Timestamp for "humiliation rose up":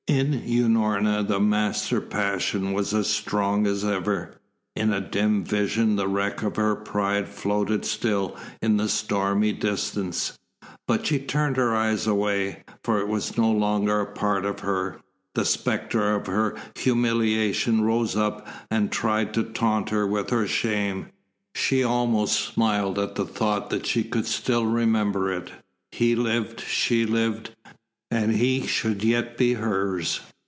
16.77-18.45